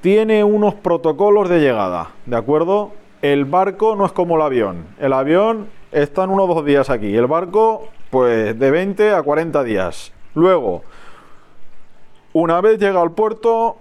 tiene 0.00 0.44
unos 0.44 0.74
protocolos 0.74 1.48
de 1.50 1.60
llegada, 1.60 2.10
¿de 2.24 2.36
acuerdo? 2.36 2.92
El 3.20 3.44
barco 3.44 3.96
no 3.96 4.06
es 4.06 4.12
como 4.12 4.36
el 4.36 4.42
avión. 4.42 4.86
El 4.98 5.12
avión 5.12 5.68
está 5.92 6.24
en 6.24 6.30
uno 6.30 6.44
o 6.44 6.54
dos 6.54 6.64
días 6.64 6.90
aquí. 6.90 7.14
El 7.16 7.26
barco, 7.26 7.88
pues 8.10 8.58
de 8.58 8.70
20 8.70 9.12
a 9.12 9.22
40 9.22 9.62
días. 9.64 10.12
Luego, 10.34 10.82
una 12.32 12.60
vez 12.60 12.78
llega 12.78 13.00
al 13.00 13.12
puerto, 13.12 13.78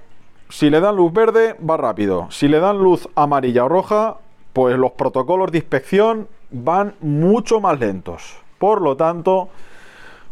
si 0.49 0.69
le 0.69 0.79
dan 0.79 0.95
luz 0.95 1.13
verde, 1.13 1.55
va 1.57 1.77
rápido. 1.77 2.27
Si 2.31 2.47
le 2.47 2.59
dan 2.59 2.79
luz 2.79 3.07
amarilla 3.15 3.65
o 3.65 3.69
roja, 3.69 4.17
pues 4.53 4.77
los 4.77 4.91
protocolos 4.91 5.51
de 5.51 5.59
inspección 5.59 6.27
van 6.49 6.95
mucho 7.01 7.61
más 7.61 7.79
lentos. 7.79 8.37
Por 8.57 8.81
lo 8.81 8.97
tanto, 8.97 9.49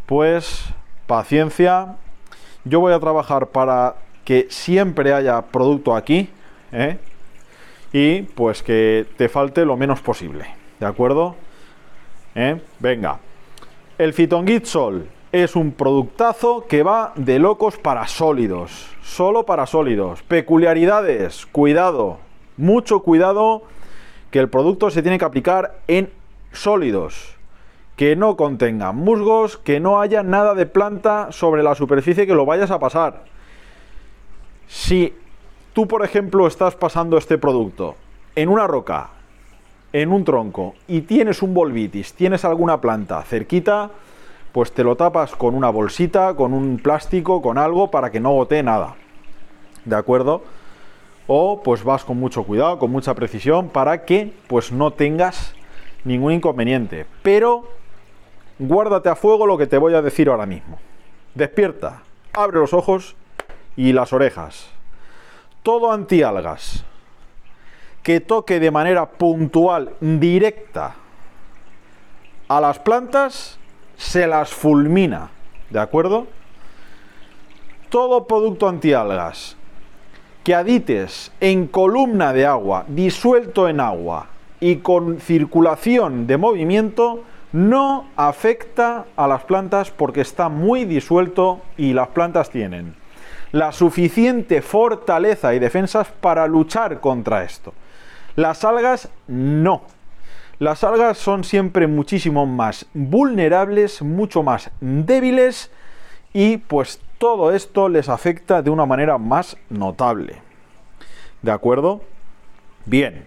pues 0.06 0.66
paciencia. 1.06 1.96
Yo 2.66 2.80
voy 2.80 2.94
a 2.94 3.00
trabajar 3.00 3.48
para 3.48 3.96
que 4.26 4.48
siempre 4.50 5.14
haya 5.14 5.42
producto 5.44 5.96
aquí. 5.96 6.30
¿eh? 6.72 6.98
Y 7.94 8.24
pues 8.24 8.64
que 8.64 9.06
te 9.18 9.30
falte 9.30 9.66
lo 9.66 9.78
menos 9.78 10.02
posible. 10.02 10.46
¿De 10.80 10.86
acuerdo? 10.86 11.36
¿Eh? 12.38 12.62
Venga. 12.78 13.18
El 13.98 14.14
Fitonguit 14.14 14.66
Sol 14.66 15.08
es 15.32 15.56
un 15.56 15.72
productazo 15.72 16.68
que 16.68 16.84
va 16.84 17.12
de 17.16 17.40
locos 17.40 17.78
para 17.80 18.08
sólidos. 18.08 18.96
Solo 19.02 19.44
para 19.44 19.66
sólidos. 19.66 20.22
Peculiaridades. 20.22 21.48
Cuidado. 21.48 22.20
Mucho 22.56 23.00
cuidado 23.00 23.64
que 24.30 24.38
el 24.38 24.50
producto 24.50 24.92
se 24.92 25.02
tiene 25.02 25.18
que 25.18 25.26
aplicar 25.26 25.80
en 25.88 26.12
sólidos. 26.52 27.36
Que 27.96 28.16
no 28.16 28.38
contengan 28.38 28.96
musgos, 28.96 29.58
que 29.58 29.80
no 29.80 30.00
haya 30.00 30.22
nada 30.22 30.54
de 30.54 30.68
planta 30.68 31.32
sobre 31.32 31.64
la 31.64 31.74
superficie 31.74 32.28
que 32.28 32.36
lo 32.36 32.46
vayas 32.46 32.70
a 32.70 32.78
pasar. 32.78 33.24
Si 34.68 35.12
tú, 35.74 35.88
por 35.88 36.06
ejemplo, 36.06 36.46
estás 36.46 36.76
pasando 36.76 37.18
este 37.18 37.40
producto 37.40 37.96
en 38.36 38.50
una 38.50 38.68
roca, 38.68 39.10
en 39.94 40.12
un 40.12 40.24
tronco, 40.24 40.76
y 40.88 41.02
tienes 41.02 41.42
un 41.42 41.54
volvitis, 41.54 42.14
tienes 42.14 42.46
alguna 42.46 42.82
planta 42.82 43.22
cerquita, 43.24 43.90
pues 44.52 44.72
te 44.72 44.84
lo 44.84 44.96
tapas 44.96 45.36
con 45.36 45.56
una 45.56 45.70
bolsita, 45.70 46.36
con 46.36 46.54
un 46.54 46.80
plástico, 46.80 47.42
con 47.42 47.58
algo 47.58 47.92
para 47.92 48.12
que 48.12 48.20
no 48.20 48.32
gotee 48.32 48.64
nada. 48.64 48.96
¿De 49.86 49.96
acuerdo? 49.96 50.44
O 51.28 51.62
pues 51.64 51.84
vas 51.84 52.04
con 52.04 52.20
mucho 52.20 52.44
cuidado, 52.44 52.80
con 52.80 52.92
mucha 52.92 53.14
precisión 53.14 53.70
para 53.70 54.06
que 54.06 54.34
pues 54.48 54.72
no 54.72 54.92
tengas 54.92 55.54
ningún 56.04 56.34
inconveniente. 56.34 57.06
Pero 57.22 57.70
guárdate 58.60 59.10
a 59.10 59.16
fuego 59.16 59.46
lo 59.46 59.58
que 59.58 59.68
te 59.68 59.78
voy 59.78 59.94
a 59.94 60.02
decir 60.02 60.30
ahora 60.30 60.46
mismo. 60.46 60.80
Despierta, 61.36 62.02
abre 62.34 62.60
los 62.60 62.74
ojos 62.74 63.16
y 63.76 63.94
las 63.94 64.12
orejas. 64.12 64.70
Todo 65.64 65.92
antialgas 65.92 66.84
que 68.08 68.22
toque 68.22 68.62
de 68.62 68.72
manera 68.72 69.06
puntual, 69.06 69.92
directa 70.00 70.96
a 72.48 72.62
las 72.62 72.80
plantas, 72.80 73.60
se 73.98 74.26
las 74.28 74.50
fulmina, 74.50 75.30
¿de 75.70 75.82
acuerdo? 75.82 76.26
Todo 77.90 78.26
producto 78.26 78.70
antialgas 78.70 79.58
que 80.46 80.56
adites 80.56 81.34
en 81.42 81.68
columna 81.68 82.32
de 82.32 82.46
agua, 82.46 82.86
disuelto 82.88 83.68
en 83.68 83.82
agua 83.82 84.28
y 84.62 84.78
con 84.78 85.20
circulación 85.20 86.28
de 86.28 86.38
movimiento, 86.38 87.26
no 87.52 88.06
afecta 88.16 89.04
a 89.18 89.28
las 89.28 89.44
plantas 89.44 89.92
porque 89.92 90.22
está 90.22 90.48
muy 90.48 90.86
disuelto 90.86 91.60
y 91.76 91.92
las 91.92 92.08
plantas 92.08 92.52
tienen 92.52 92.96
la 93.52 93.74
suficiente 93.74 94.62
fortaleza 94.62 95.54
y 95.54 95.60
defensas 95.60 96.08
para 96.22 96.48
luchar 96.48 97.02
contra 97.02 97.44
esto. 97.44 97.74
Las 98.38 98.64
algas 98.64 99.10
no. 99.28 99.82
Las 100.60 100.84
algas 100.84 101.18
son 101.18 101.44
siempre 101.44 101.88
muchísimo 101.88 102.46
más 102.46 102.86
vulnerables, 102.94 104.04
mucho 104.04 104.44
más 104.44 104.70
débiles 104.80 105.72
y 106.34 106.58
pues 106.58 107.02
todo 107.18 107.52
esto 107.52 107.90
les 107.90 108.10
afecta 108.10 108.62
de 108.62 108.70
una 108.70 108.86
manera 108.86 109.18
más 109.18 109.58
notable. 109.72 110.36
¿De 111.42 111.50
acuerdo? 111.50 112.02
Bien, 112.86 113.26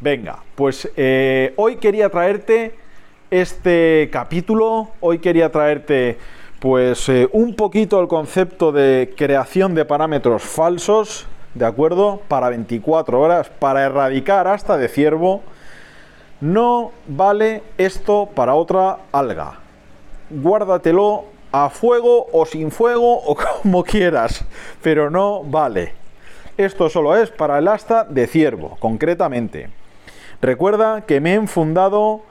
venga, 0.00 0.38
pues 0.54 0.90
eh, 0.96 1.52
hoy 1.56 1.76
quería 1.76 2.08
traerte 2.08 2.74
este 3.30 4.08
capítulo, 4.10 4.88
hoy 5.00 5.18
quería 5.18 5.52
traerte 5.52 6.16
pues 6.58 7.06
eh, 7.10 7.28
un 7.32 7.54
poquito 7.54 8.00
el 8.00 8.08
concepto 8.08 8.72
de 8.72 9.12
creación 9.14 9.74
de 9.74 9.84
parámetros 9.84 10.42
falsos, 10.42 11.26
¿de 11.58 11.66
acuerdo? 11.66 12.20
Para 12.28 12.48
24 12.50 13.20
horas, 13.20 13.50
para 13.58 13.84
erradicar 13.84 14.46
hasta 14.46 14.76
de 14.76 14.88
ciervo 14.88 15.42
no 16.40 16.92
vale 17.08 17.64
esto 17.78 18.28
para 18.32 18.54
otra 18.54 18.98
alga. 19.10 19.54
Guárdatelo 20.30 21.24
a 21.50 21.68
fuego 21.68 22.28
o 22.32 22.46
sin 22.46 22.70
fuego 22.70 23.18
o 23.18 23.36
como 23.62 23.82
quieras, 23.82 24.44
pero 24.82 25.10
no 25.10 25.42
vale. 25.42 25.94
Esto 26.56 26.88
solo 26.88 27.16
es 27.16 27.30
para 27.30 27.58
el 27.58 27.66
asta 27.66 28.04
de 28.04 28.26
ciervo, 28.28 28.76
concretamente. 28.78 29.70
Recuerda 30.40 31.02
que 31.02 31.20
me 31.20 31.32
he 31.32 31.34
enfundado 31.34 32.22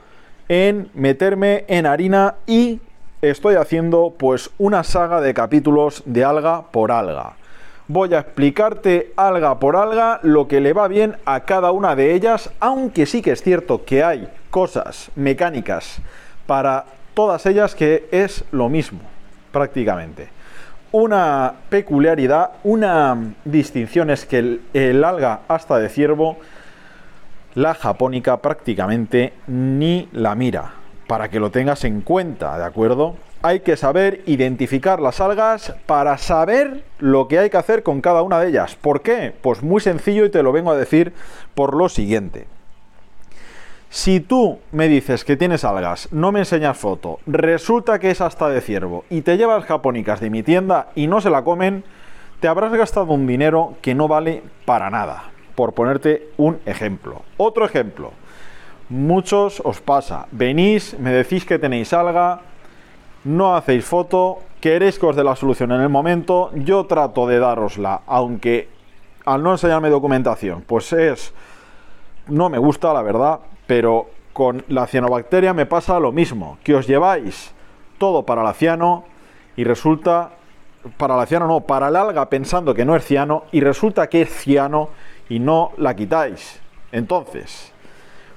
en 0.48 0.90
meterme 0.94 1.66
en 1.68 1.84
harina 1.84 2.36
y 2.46 2.80
estoy 3.20 3.56
haciendo 3.56 4.14
pues 4.16 4.50
una 4.56 4.84
saga 4.84 5.20
de 5.20 5.34
capítulos 5.34 6.02
de 6.06 6.24
alga 6.24 6.70
por 6.70 6.92
alga. 6.92 7.36
Voy 7.90 8.12
a 8.12 8.18
explicarte 8.18 9.14
alga 9.16 9.58
por 9.58 9.74
alga 9.74 10.20
lo 10.22 10.46
que 10.46 10.60
le 10.60 10.74
va 10.74 10.88
bien 10.88 11.16
a 11.24 11.40
cada 11.40 11.72
una 11.72 11.96
de 11.96 12.12
ellas, 12.12 12.50
aunque 12.60 13.06
sí 13.06 13.22
que 13.22 13.32
es 13.32 13.42
cierto 13.42 13.86
que 13.86 14.04
hay 14.04 14.28
cosas 14.50 15.10
mecánicas 15.16 15.96
para 16.46 16.84
todas 17.14 17.46
ellas 17.46 17.74
que 17.74 18.06
es 18.12 18.44
lo 18.52 18.68
mismo, 18.68 19.00
prácticamente. 19.52 20.28
Una 20.92 21.54
peculiaridad, 21.70 22.50
una 22.62 23.16
distinción 23.46 24.10
es 24.10 24.26
que 24.26 24.38
el, 24.38 24.60
el 24.74 25.02
alga 25.02 25.40
hasta 25.48 25.78
de 25.78 25.88
ciervo, 25.88 26.36
la 27.54 27.72
japónica 27.72 28.36
prácticamente 28.36 29.32
ni 29.46 30.10
la 30.12 30.34
mira, 30.34 30.72
para 31.06 31.30
que 31.30 31.40
lo 31.40 31.50
tengas 31.50 31.84
en 31.84 32.02
cuenta, 32.02 32.58
¿de 32.58 32.64
acuerdo? 32.64 33.16
Hay 33.40 33.60
que 33.60 33.76
saber 33.76 34.22
identificar 34.26 35.00
las 35.00 35.20
algas 35.20 35.74
para 35.86 36.18
saber 36.18 36.84
lo 36.98 37.28
que 37.28 37.38
hay 37.38 37.50
que 37.50 37.56
hacer 37.56 37.84
con 37.84 38.00
cada 38.00 38.22
una 38.22 38.40
de 38.40 38.48
ellas. 38.48 38.74
¿Por 38.74 39.00
qué? 39.02 39.32
Pues 39.40 39.62
muy 39.62 39.80
sencillo 39.80 40.24
y 40.24 40.30
te 40.30 40.42
lo 40.42 40.50
vengo 40.50 40.72
a 40.72 40.76
decir 40.76 41.12
por 41.54 41.76
lo 41.76 41.88
siguiente. 41.88 42.46
Si 43.90 44.20
tú 44.20 44.58
me 44.72 44.88
dices 44.88 45.24
que 45.24 45.36
tienes 45.36 45.64
algas, 45.64 46.08
no 46.12 46.30
me 46.30 46.40
enseñas 46.40 46.76
foto, 46.76 47.20
resulta 47.26 47.98
que 47.98 48.10
es 48.10 48.20
hasta 48.20 48.48
de 48.48 48.60
ciervo 48.60 49.04
y 49.08 49.22
te 49.22 49.38
llevas 49.38 49.64
japónicas 49.64 50.20
de 50.20 50.28
mi 50.28 50.42
tienda 50.42 50.88
y 50.94 51.06
no 51.06 51.22
se 51.22 51.30
la 51.30 51.42
comen, 51.42 51.84
te 52.40 52.48
habrás 52.48 52.72
gastado 52.72 53.12
un 53.12 53.26
dinero 53.26 53.76
que 53.80 53.94
no 53.94 54.06
vale 54.06 54.42
para 54.64 54.90
nada. 54.90 55.30
Por 55.54 55.72
ponerte 55.72 56.28
un 56.36 56.58
ejemplo. 56.66 57.22
Otro 57.36 57.64
ejemplo. 57.64 58.12
Muchos 58.90 59.60
os 59.64 59.80
pasa. 59.80 60.26
Venís, 60.32 60.98
me 60.98 61.10
decís 61.10 61.44
que 61.44 61.58
tenéis 61.58 61.92
alga, 61.92 62.42
no 63.28 63.54
hacéis 63.54 63.84
foto, 63.84 64.38
queréis 64.58 64.98
que 64.98 65.04
os 65.04 65.14
dé 65.14 65.22
la 65.22 65.36
solución 65.36 65.72
en 65.72 65.82
el 65.82 65.90
momento, 65.90 66.50
yo 66.54 66.86
trato 66.86 67.26
de 67.26 67.38
darosla, 67.38 68.00
aunque 68.06 68.68
al 69.26 69.42
no 69.42 69.52
enseñarme 69.52 69.90
documentación, 69.90 70.62
pues 70.66 70.92
es... 70.94 71.34
No 72.28 72.48
me 72.48 72.58
gusta, 72.58 72.92
la 72.92 73.02
verdad, 73.02 73.40
pero 73.66 74.08
con 74.32 74.64
la 74.68 74.86
cianobacteria 74.86 75.52
me 75.52 75.66
pasa 75.66 76.00
lo 76.00 76.10
mismo, 76.10 76.58
que 76.64 76.74
os 76.74 76.86
lleváis 76.86 77.52
todo 77.98 78.24
para 78.24 78.42
la 78.42 78.54
ciano 78.54 79.04
y 79.56 79.64
resulta, 79.64 80.30
para 80.96 81.16
la 81.16 81.26
ciano 81.26 81.46
no, 81.46 81.60
para 81.60 81.88
el 81.88 81.96
alga 81.96 82.30
pensando 82.30 82.74
que 82.74 82.84
no 82.84 82.96
es 82.96 83.04
ciano 83.04 83.44
y 83.52 83.60
resulta 83.60 84.08
que 84.08 84.22
es 84.22 84.30
ciano 84.30 84.88
y 85.28 85.38
no 85.38 85.72
la 85.76 85.94
quitáis. 85.94 86.60
Entonces, 86.92 87.72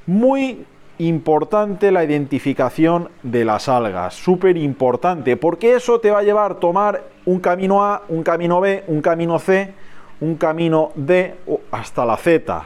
muy 0.05 0.65
importante 1.08 1.91
la 1.91 2.03
identificación 2.03 3.10
de 3.24 3.46
las 3.46 3.70
algas, 3.70 4.13
súper 4.13 4.58
importante, 4.58 5.38
porque 5.38 5.75
eso 5.75 6.00
te 6.00 6.12
va 6.12 6.20
a 6.20 6.24
llevar 6.24 6.51
a 6.51 6.55
tomar 6.55 7.03
un 7.25 7.39
camino 7.39 7.84
A, 7.84 8.03
un 8.10 8.24
camino 8.24 8.60
B, 8.60 8.84
un 8.88 9.01
camino 9.01 9.39
C, 9.39 9.74
un 10.20 10.36
camino 10.36 10.91
D, 10.96 11.36
hasta 11.72 12.05
la 12.05 12.17
Z, 12.17 12.65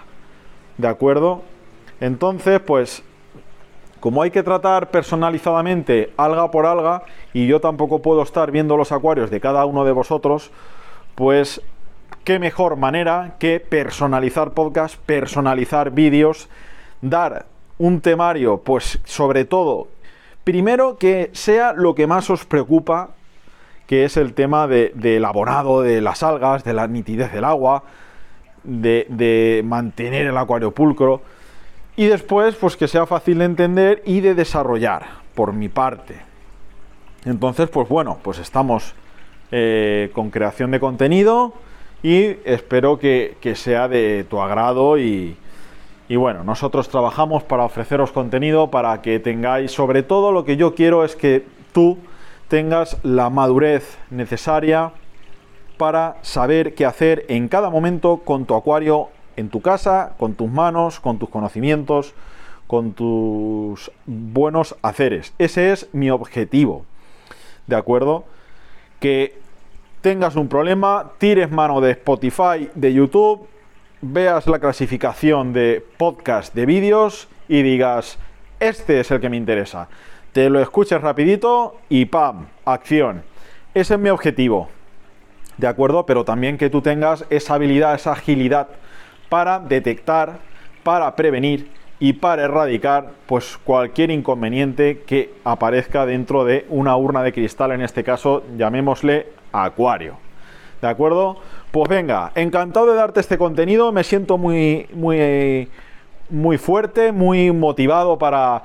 ¿de 0.78 0.88
acuerdo? 0.88 1.42
Entonces, 2.00 2.60
pues, 2.60 3.04
como 4.00 4.22
hay 4.22 4.32
que 4.32 4.44
tratar 4.44 4.92
personalizadamente 4.92 6.12
alga 6.18 6.52
por 6.52 6.66
alga, 6.66 7.04
y 7.34 7.48
yo 7.48 7.62
tampoco 7.62 8.02
puedo 8.02 8.22
estar 8.22 8.52
viendo 8.52 8.78
los 8.78 8.92
acuarios 8.92 9.30
de 9.32 9.40
cada 9.40 9.66
uno 9.66 9.86
de 9.86 9.92
vosotros, 9.92 10.52
pues, 11.16 11.62
qué 12.24 12.40
mejor 12.40 12.76
manera 12.76 13.36
que 13.40 13.60
personalizar 13.60 14.52
podcast, 14.52 14.98
personalizar 15.06 15.92
vídeos, 15.92 16.50
dar 17.02 17.46
un 17.78 18.02
temario, 18.02 18.58
pues, 18.58 19.00
sobre 19.04 19.46
todo, 19.46 19.88
primero 20.44 20.98
que 20.98 21.30
sea 21.34 21.74
lo 21.74 21.96
que 21.96 22.08
más 22.08 22.30
os 22.30 22.46
preocupa, 22.46 23.10
que 23.88 24.06
es 24.06 24.18
el 24.18 24.34
tema 24.34 24.68
de, 24.68 24.92
del 24.96 25.26
abonado 25.26 25.82
de 25.82 26.02
las 26.02 26.24
algas, 26.24 26.64
de 26.64 26.74
la 26.74 26.88
nitidez 26.88 27.32
del 27.32 27.44
agua, 27.44 27.84
de, 28.64 29.62
mantener 29.66 30.26
el 30.28 30.38
acuario 30.38 30.72
pulcro 30.72 31.22
y 31.96 32.06
después, 32.06 32.56
pues 32.56 32.76
que 32.76 32.88
sea 32.88 33.06
fácil 33.06 33.40
de 33.40 33.46
entender 33.46 34.02
y 34.06 34.22
de 34.22 34.34
desarrollar, 34.34 35.06
por 35.36 35.54
mi 35.54 35.70
parte. 35.70 36.16
Entonces, 37.26 37.70
pues 37.70 37.88
bueno, 37.88 38.18
pues 38.22 38.40
estamos 38.40 38.94
eh, 39.52 40.12
con 40.14 40.30
creación 40.30 40.72
de 40.72 40.80
contenido 40.80 41.54
y 42.04 42.38
espero 42.46 43.00
que, 43.00 43.38
que 43.40 43.56
sea 43.56 43.88
de 43.88 44.26
tu 44.30 44.42
agrado 44.42 44.98
y, 44.98 45.38
y, 46.08 46.16
bueno, 46.16 46.44
nosotros 46.44 46.90
trabajamos 46.90 47.44
para 47.44 47.64
ofreceros 47.64 48.12
contenido, 48.12 48.70
para 48.70 49.02
que 49.02 49.20
tengáis, 49.20 49.72
sobre 49.72 50.04
todo 50.04 50.32
lo 50.32 50.46
que 50.46 50.58
yo 50.58 50.76
quiero 50.76 51.04
es 51.04 51.16
que 51.16 51.46
tú 51.74 51.98
tengas 52.48 52.98
la 53.04 53.30
madurez 53.30 53.98
necesaria 54.12 54.92
para 55.78 56.18
saber 56.22 56.76
qué 56.76 56.86
hacer 56.86 57.26
en 57.28 57.48
cada 57.48 57.70
momento 57.70 58.18
con 58.24 58.46
tu 58.46 58.56
acuario 58.56 59.10
en 59.36 59.50
tu 59.50 59.62
casa, 59.62 60.14
con 60.18 60.36
tus 60.36 60.50
manos, 60.50 61.00
con 61.00 61.20
tus 61.20 61.30
conocimientos, 61.30 62.14
con 62.68 62.94
tus 62.94 63.92
buenos 64.06 64.76
haceres. 64.82 65.34
Ese 65.38 65.72
es 65.72 65.90
mi 65.94 66.10
objetivo. 66.10 66.86
¿De 67.68 67.76
acuerdo? 67.76 68.26
Que 69.00 69.38
tengas 70.02 70.36
un 70.36 70.48
problema, 70.48 71.12
tires 71.18 71.52
mano 71.52 71.82
de 71.82 71.92
Spotify, 71.92 72.70
de 72.76 72.94
YouTube, 72.94 73.48
veas 74.14 74.46
la 74.48 74.60
clasificación 74.60 75.52
de 75.52 75.84
podcast 75.98 76.54
de 76.54 76.66
vídeos 76.66 77.28
y 77.48 77.64
digas, 77.64 78.20
este 78.60 79.00
es 79.00 79.10
el 79.10 79.20
que 79.20 79.30
me 79.30 79.38
interesa. 79.38 79.88
Te 80.32 80.50
lo 80.50 80.60
escuches 80.60 81.02
rapidito 81.02 81.78
y 81.90 82.06
¡pam! 82.06 82.48
Acción. 82.66 83.24
Ese 83.74 83.96
es 83.96 84.00
mi 84.00 84.10
objetivo. 84.10 84.70
¿De 85.58 85.68
acuerdo? 85.68 86.06
Pero 86.06 86.24
también 86.24 86.58
que 86.58 86.70
tú 86.70 86.82
tengas 86.82 87.26
esa 87.30 87.56
habilidad, 87.56 87.96
esa 87.96 88.12
agilidad 88.12 88.68
para 89.30 89.60
detectar, 89.60 90.40
para 90.84 91.16
prevenir 91.16 91.72
y 92.00 92.14
para 92.14 92.44
erradicar 92.44 93.12
pues 93.26 93.58
cualquier 93.64 94.12
inconveniente 94.12 95.04
que 95.08 95.34
aparezca 95.44 96.06
dentro 96.06 96.44
de 96.44 96.66
una 96.70 96.96
urna 96.96 97.24
de 97.24 97.34
cristal, 97.34 97.72
en 97.72 97.82
este 97.82 98.04
caso 98.04 98.44
llamémosle 98.58 99.28
acuario. 99.52 100.18
¿De 100.82 100.88
acuerdo? 100.88 101.38
Pues 101.76 101.90
venga, 101.90 102.32
encantado 102.36 102.86
de 102.86 102.96
darte 102.96 103.20
este 103.20 103.38
contenido, 103.38 103.92
me 103.92 104.06
siento 104.06 104.38
muy 104.38 104.88
muy 104.94 105.68
muy 106.30 106.58
fuerte, 106.58 107.12
muy 107.12 107.52
motivado 107.52 108.18
para 108.18 108.64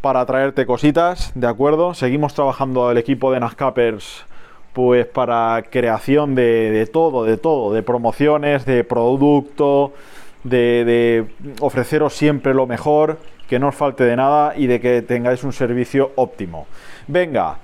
para 0.00 0.24
traerte 0.24 0.64
cositas, 0.64 1.32
¿de 1.34 1.48
acuerdo? 1.48 1.92
Seguimos 1.92 2.32
trabajando 2.32 2.90
el 2.90 2.96
equipo 2.96 3.30
de 3.30 3.40
Nascapers 3.40 4.24
pues 4.72 5.04
para 5.04 5.64
creación 5.70 6.34
de, 6.34 6.88
todo, 6.90 7.24
de 7.24 7.36
todo, 7.36 7.74
de 7.74 7.82
promociones, 7.82 8.64
de 8.64 8.84
producto, 8.84 9.92
de, 10.42 10.86
de, 10.86 11.26
ofreceros 11.60 12.14
siempre 12.14 12.54
lo 12.54 12.66
mejor, 12.66 13.18
que 13.50 13.58
no 13.58 13.68
os 13.68 13.74
falte 13.74 14.04
de 14.04 14.16
nada 14.16 14.54
y 14.56 14.66
de 14.66 14.80
que 14.80 15.02
tengáis 15.02 15.44
un 15.44 15.52
servicio 15.52 16.12
óptimo. 16.16 16.66
Venga, 17.06 17.58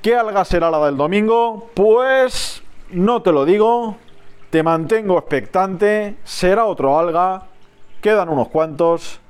¿qué 0.00 0.16
alga 0.16 0.46
será 0.46 0.70
la 0.70 0.82
del 0.86 0.96
domingo? 0.96 1.68
Pues 1.74 2.61
no 2.92 3.22
te 3.22 3.32
lo 3.32 3.44
digo, 3.44 3.96
te 4.50 4.62
mantengo 4.62 5.18
expectante, 5.18 6.16
será 6.24 6.66
otro 6.66 6.98
alga, 6.98 7.48
quedan 8.00 8.28
unos 8.28 8.48
cuantos. 8.48 9.20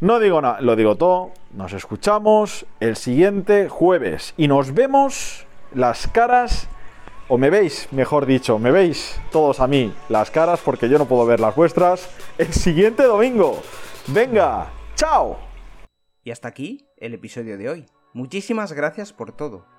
No 0.00 0.18
digo 0.18 0.40
nada, 0.40 0.60
lo 0.60 0.76
digo 0.76 0.96
todo. 0.96 1.32
Nos 1.52 1.72
escuchamos 1.72 2.64
el 2.80 2.96
siguiente 2.96 3.68
jueves 3.68 4.34
y 4.36 4.48
nos 4.48 4.72
vemos 4.74 5.46
las 5.74 6.06
caras, 6.08 6.68
o 7.28 7.38
me 7.38 7.50
veis, 7.50 7.88
mejor 7.92 8.26
dicho, 8.26 8.58
me 8.58 8.70
veis 8.70 9.20
todos 9.30 9.60
a 9.60 9.66
mí 9.66 9.92
las 10.08 10.30
caras 10.30 10.60
porque 10.64 10.88
yo 10.88 10.98
no 10.98 11.06
puedo 11.06 11.26
ver 11.26 11.40
las 11.40 11.54
vuestras, 11.54 12.08
el 12.38 12.52
siguiente 12.52 13.02
domingo. 13.02 13.60
Venga, 14.08 14.70
chao. 14.94 15.38
Y 16.24 16.30
hasta 16.30 16.48
aquí 16.48 16.86
el 16.96 17.14
episodio 17.14 17.58
de 17.58 17.68
hoy. 17.68 17.86
Muchísimas 18.12 18.72
gracias 18.72 19.12
por 19.12 19.32
todo, 19.32 19.66